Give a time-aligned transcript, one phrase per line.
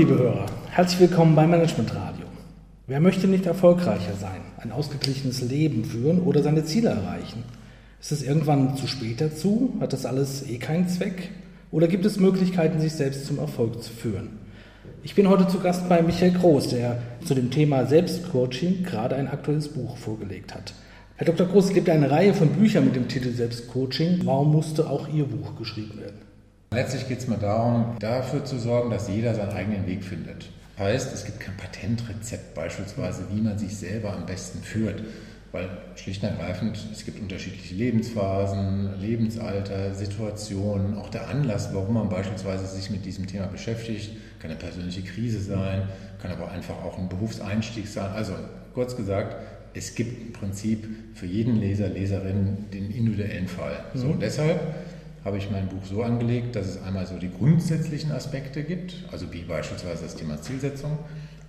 [0.00, 2.24] liebe Hörer, herzlich willkommen beim Management Radio.
[2.86, 7.44] Wer möchte nicht erfolgreicher sein, ein ausgeglichenes Leben führen oder seine Ziele erreichen?
[8.00, 9.74] Ist es irgendwann zu spät dazu?
[9.78, 11.28] Hat das alles eh keinen Zweck?
[11.70, 14.38] Oder gibt es Möglichkeiten, sich selbst zum Erfolg zu führen?
[15.02, 19.28] Ich bin heute zu Gast bei Michael Groß, der zu dem Thema Selbstcoaching gerade ein
[19.28, 20.72] aktuelles Buch vorgelegt hat.
[21.16, 21.46] Herr Dr.
[21.46, 24.22] Groß, es gibt eine Reihe von Büchern mit dem Titel Selbstcoaching.
[24.24, 26.29] Warum musste auch Ihr Buch geschrieben werden?
[26.72, 30.50] Letztlich geht es mir darum, dafür zu sorgen, dass jeder seinen eigenen Weg findet.
[30.78, 35.02] Heißt, es gibt kein Patentrezept beispielsweise, wie man sich selber am besten führt.
[35.50, 42.08] Weil schlicht und ergreifend, es gibt unterschiedliche Lebensphasen, Lebensalter, Situationen, auch der Anlass, warum man
[42.08, 45.88] beispielsweise sich mit diesem Thema beschäftigt, kann eine persönliche Krise sein,
[46.22, 48.12] kann aber einfach auch ein Berufseinstieg sein.
[48.12, 48.34] Also
[48.74, 49.34] kurz gesagt,
[49.74, 53.84] es gibt im Prinzip für jeden Leser, Leserin den individuellen Fall.
[53.92, 53.98] Mhm.
[53.98, 54.60] So, deshalb
[55.24, 59.32] habe ich mein Buch so angelegt, dass es einmal so die grundsätzlichen Aspekte gibt, also
[59.32, 60.98] wie beispielsweise das Thema Zielsetzung,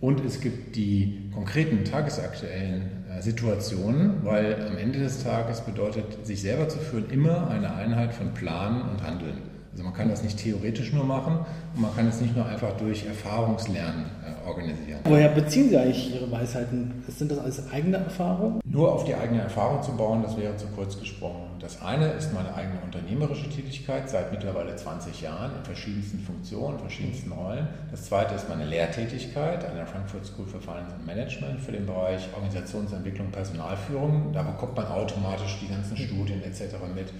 [0.00, 6.40] und es gibt die konkreten tagesaktuellen äh, Situationen, weil am Ende des Tages bedeutet, sich
[6.40, 9.57] selber zu führen, immer eine Einheit von Planen und Handeln.
[9.72, 11.38] Also man kann das nicht theoretisch nur machen
[11.74, 15.00] und man kann es nicht nur einfach durch Erfahrungslernen äh, organisieren.
[15.04, 17.02] Woher beziehen Sie eigentlich Ihre Weisheiten?
[17.06, 18.60] Sind das alles eigene Erfahrungen?
[18.64, 21.48] Nur auf die eigene Erfahrung zu bauen, das wäre zu kurz gesprungen.
[21.60, 27.32] Das eine ist meine eigene unternehmerische Tätigkeit seit mittlerweile 20 Jahren in verschiedensten Funktionen, verschiedensten
[27.32, 27.66] Rollen.
[27.90, 31.84] Das zweite ist meine Lehrtätigkeit an der Frankfurt School for Finance and Management für den
[31.84, 34.32] Bereich Organisationsentwicklung, Personalführung.
[34.32, 36.76] Da bekommt man automatisch die ganzen Studien etc.
[36.94, 37.12] mit.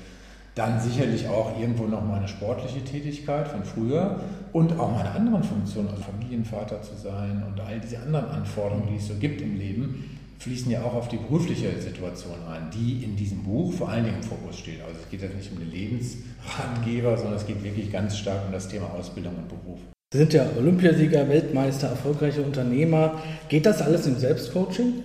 [0.58, 4.18] Dann sicherlich auch irgendwo noch meine sportliche Tätigkeit von früher
[4.52, 8.96] und auch meine anderen Funktionen, also Familienvater zu sein und all diese anderen Anforderungen, die
[8.96, 13.14] es so gibt im Leben, fließen ja auch auf die berufliche Situation ein, die in
[13.14, 14.80] diesem Buch vor allen Dingen im Fokus steht.
[14.82, 18.50] Also es geht jetzt nicht um den Lebensratgeber, sondern es geht wirklich ganz stark um
[18.50, 19.78] das Thema Ausbildung und Beruf.
[20.12, 23.22] Sie sind ja Olympiasieger, Weltmeister, erfolgreiche Unternehmer.
[23.48, 25.04] Geht das alles im Selbstcoaching?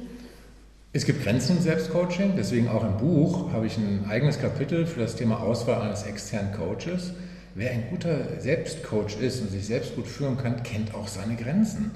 [0.96, 5.00] Es gibt Grenzen im Selbstcoaching, deswegen auch im Buch habe ich ein eigenes Kapitel für
[5.00, 7.14] das Thema Auswahl eines externen Coaches.
[7.56, 11.90] Wer ein guter Selbstcoach ist und sich selbst gut führen kann, kennt auch seine Grenzen.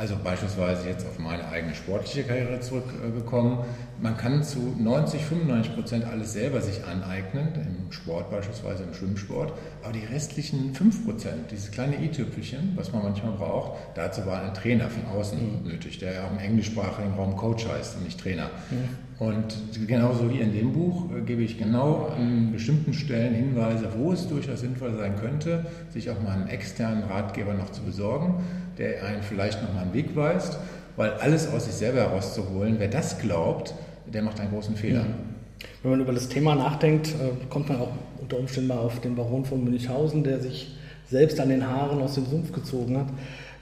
[0.00, 3.58] Also beispielsweise jetzt auf meine eigene sportliche Karriere zurückgekommen.
[4.00, 9.52] Man kann zu 90, 95 Prozent alles selber sich aneignen, im Sport beispielsweise, im Schwimmsport.
[9.82, 14.54] Aber die restlichen 5 Prozent, dieses kleine i-Tüpfelchen, was man manchmal braucht, dazu war ein
[14.54, 15.68] Trainer von außen mhm.
[15.68, 18.48] nötig, der ja auch im englischsprachigen Raum Coach heißt und nicht Trainer.
[18.70, 19.09] Mhm.
[19.20, 19.54] Und
[19.86, 24.26] genauso wie in dem Buch äh, gebe ich genau an bestimmten Stellen Hinweise, wo es
[24.26, 28.42] durchaus sinnvoll sein könnte, sich auch mal einen externen Ratgeber noch zu besorgen
[28.80, 30.58] der einen vielleicht nochmal einen Weg weist,
[30.96, 33.74] weil alles aus sich selber herauszuholen, wer das glaubt,
[34.12, 35.04] der macht einen großen Fehler.
[35.04, 35.14] Mhm.
[35.82, 39.14] Wenn man über das Thema nachdenkt, äh, kommt man auch unter Umständen mal auf den
[39.14, 40.74] Baron von Münchhausen, der sich
[41.06, 43.08] selbst an den Haaren aus dem Sumpf gezogen hat.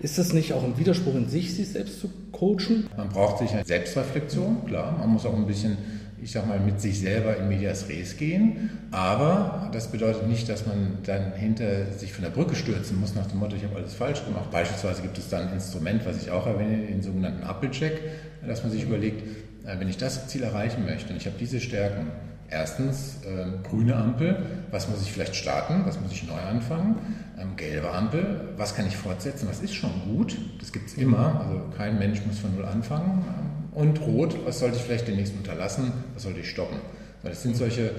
[0.01, 2.89] Ist das nicht auch ein Widerspruch in sich, sich selbst zu coachen?
[2.97, 4.97] Man braucht sich eine Selbstreflexion, klar.
[4.99, 5.77] Man muss auch ein bisschen
[6.23, 8.71] ich sag mal, mit sich selber in Medias Res gehen.
[8.91, 13.27] Aber das bedeutet nicht, dass man dann hinter sich von der Brücke stürzen muss nach
[13.27, 14.51] dem Motto, ich habe alles falsch gemacht.
[14.51, 18.01] Beispielsweise gibt es dann ein Instrument, was ich auch erwähne, den sogenannten Applecheck,
[18.47, 19.23] dass man sich überlegt,
[19.67, 22.09] äh, wenn ich das Ziel erreichen möchte und ich habe diese Stärken,
[22.51, 26.97] erstens äh, grüne Ampel, was muss ich vielleicht starten, was muss ich neu anfangen,
[27.39, 31.41] ähm, gelbe Ampel, was kann ich fortsetzen, was ist schon gut, das gibt es immer,
[31.41, 33.25] also kein Mensch muss von null anfangen,
[33.73, 36.79] und rot, was sollte ich vielleicht demnächst unterlassen, was sollte ich stoppen.
[37.23, 37.91] Das sind solche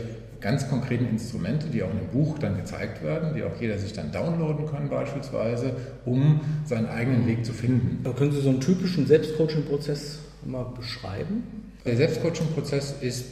[0.41, 3.93] ganz konkreten Instrumente, die auch in dem Buch dann gezeigt werden, die auch jeder sich
[3.93, 7.99] dann downloaden kann beispielsweise, um seinen eigenen Weg zu finden.
[8.05, 11.43] Aber können Sie so einen typischen Selbstcoaching-Prozess mal beschreiben?
[11.85, 13.25] Der Selbstcoaching-Prozess ist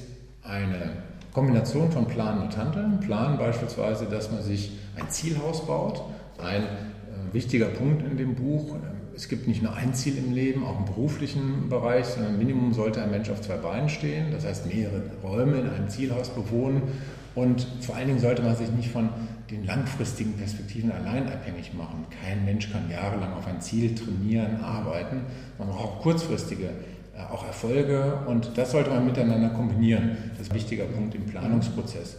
[0.48, 0.94] eine
[1.34, 3.00] Kombination von Planen und Handeln.
[3.00, 6.02] Planen beispielsweise, dass man sich ein Zielhaus baut.
[6.38, 8.76] Ein äh, wichtiger Punkt in dem Buch
[9.18, 13.02] es gibt nicht nur ein Ziel im Leben, auch im beruflichen Bereich, sondern Minimum sollte
[13.02, 16.84] ein Mensch auf zwei Beinen stehen, das heißt mehrere Räume in einem Zielhaus bewohnen
[17.34, 19.10] und vor allen Dingen sollte man sich nicht von
[19.50, 22.06] den langfristigen Perspektiven allein abhängig machen.
[22.24, 25.22] Kein Mensch kann jahrelang auf ein Ziel trainieren, arbeiten.
[25.58, 26.97] Man braucht auch kurzfristige äh,
[27.32, 30.18] auch Erfolge und das sollte man miteinander kombinieren.
[30.32, 32.18] Das ist ein wichtiger Punkt im Planungsprozess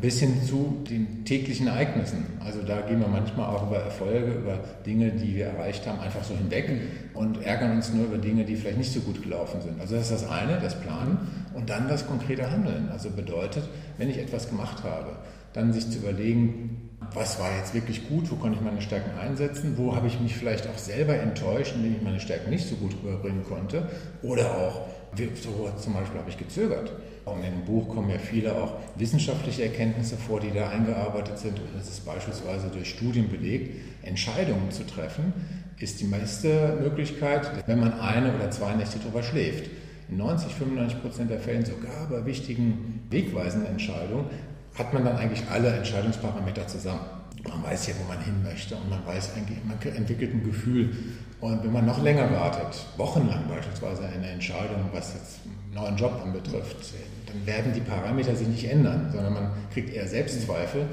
[0.00, 2.24] bis hin zu den täglichen Ereignissen.
[2.44, 6.22] Also da gehen wir manchmal auch über Erfolge, über Dinge, die wir erreicht haben, einfach
[6.22, 6.70] so hinweg
[7.14, 9.80] und ärgern uns nur über Dinge, die vielleicht nicht so gut gelaufen sind.
[9.80, 11.18] Also das ist das eine, das Planen
[11.54, 12.88] und dann das konkrete Handeln.
[12.92, 13.64] Also bedeutet,
[13.98, 15.16] wenn ich etwas gemacht habe,
[15.52, 19.74] dann sich zu überlegen, was war jetzt wirklich gut, wo konnte ich meine Stärken einsetzen,
[19.76, 22.94] wo habe ich mich vielleicht auch selber enttäuscht, indem ich meine Stärken nicht so gut
[23.02, 23.88] rüberbringen konnte
[24.22, 24.86] oder auch
[25.16, 26.92] So zum Beispiel habe ich gezögert.
[27.24, 31.58] Und in dem Buch kommen ja viele auch wissenschaftliche Erkenntnisse vor, die da eingearbeitet sind.
[31.58, 35.32] Und es ist beispielsweise durch Studien belegt, Entscheidungen zu treffen,
[35.78, 39.70] ist die meiste Möglichkeit, wenn man eine oder zwei Nächte drüber schläft.
[40.10, 44.26] In 90, 95 Prozent der Fällen, sogar bei wichtigen, wegweisenden Entscheidungen,
[44.74, 47.00] hat man dann eigentlich alle Entscheidungsparameter zusammen.
[47.48, 50.94] Man weiß ja, wo man hin möchte und man weiß eigentlich, man entwickelt ein Gefühl.
[51.40, 56.20] Und wenn man noch länger wartet, wochenlang beispielsweise eine Entscheidung, was jetzt einen neuen Job
[56.22, 56.76] anbetrifft,
[57.26, 60.86] dann werden die Parameter sich nicht ändern, sondern man kriegt eher Selbstzweifel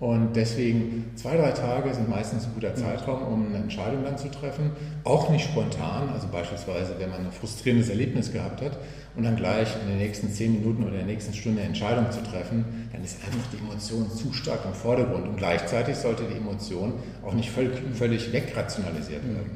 [0.00, 4.30] und deswegen zwei, drei Tage sind meistens ein guter Zeitraum, um eine Entscheidung dann zu
[4.30, 4.70] treffen.
[5.04, 8.78] Auch nicht spontan, also beispielsweise, wenn man ein frustrierendes Erlebnis gehabt hat
[9.14, 12.22] und dann gleich in den nächsten zehn Minuten oder der nächsten Stunde eine Entscheidung zu
[12.22, 15.28] treffen, dann ist einfach die Emotion zu stark im Vordergrund.
[15.28, 19.50] Und gleichzeitig sollte die Emotion auch nicht völlig, völlig wegrationalisiert werden.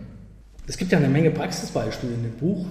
[0.67, 2.67] Es gibt ja eine Menge Praxisbeispiele in dem Buch.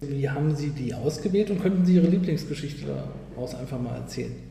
[0.00, 4.49] Wie haben Sie die ausgewählt und könnten Sie Ihre Lieblingsgeschichte daraus einfach mal erzählen?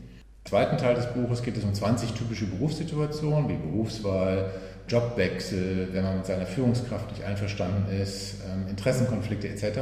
[0.49, 4.49] Zweiten Teil des Buches geht es um 20 typische Berufssituationen wie Berufswahl,
[4.87, 9.81] Jobwechsel, wenn man mit seiner Führungskraft nicht einverstanden ist, ähm, Interessenkonflikte etc.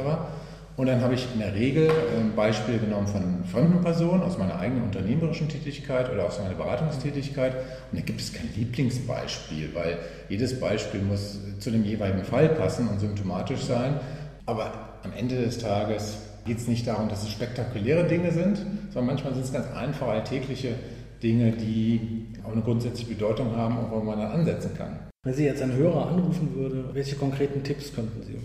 [0.76, 4.58] Und dann habe ich in der Regel ähm, Beispiele genommen von fremden Personen aus meiner
[4.58, 7.54] eigenen unternehmerischen Tätigkeit oder aus meiner Beratungstätigkeit.
[7.90, 9.98] Und da gibt es kein Lieblingsbeispiel, weil
[10.28, 13.98] jedes Beispiel muss zu dem jeweiligen Fall passen und symptomatisch sein.
[14.44, 18.58] Aber am Ende des Tages geht es nicht darum, dass es spektakuläre Dinge sind,
[18.90, 20.74] sondern manchmal sind es ganz einfache alltägliche
[21.22, 24.98] Dinge, die auch eine grundsätzliche Bedeutung haben und wo man dann ansetzen kann.
[25.24, 28.38] Wenn Sie jetzt einen Hörer anrufen würde, welche konkreten Tipps könnten Sie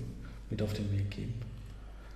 [0.50, 1.34] mit auf den Weg geben?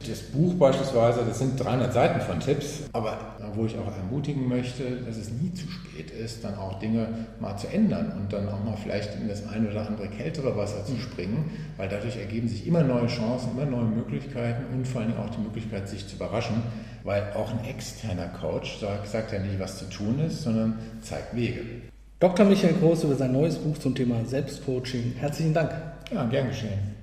[0.06, 3.18] Das Buch beispielsweise, das sind 300 Seiten von Tipps, aber
[3.56, 7.08] wo ich auch ermutigen möchte, dass es nie zu spät ist, dann auch Dinge
[7.40, 10.86] mal zu ändern und dann auch mal vielleicht in das ein oder andere kältere Wasser
[10.86, 15.18] zu springen, weil dadurch ergeben sich immer neue Chancen, immer neue Möglichkeiten und vor allem
[15.18, 16.62] auch die Möglichkeit, sich zu überraschen,
[17.04, 21.36] weil auch ein externer Coach sagt, sagt ja nicht, was zu tun ist, sondern zeigt
[21.36, 21.62] Wege.
[22.20, 22.46] Dr.
[22.46, 25.14] Michael Groß über sein neues Buch zum Thema Selbstcoaching.
[25.18, 25.72] Herzlichen Dank.
[26.12, 26.96] Ja, gern geschehen.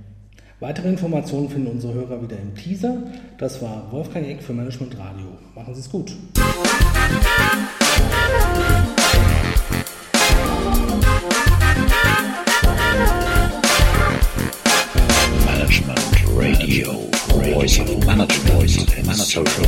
[0.61, 2.97] Weitere Informationen finden unsere Hörer wieder im Teaser.
[3.39, 5.27] Das war Wolfgang Eck für Management Radio.
[5.55, 6.13] Machen Sie es gut.
[15.45, 17.11] Management Radio,
[17.53, 19.64] Voice of Management in social media.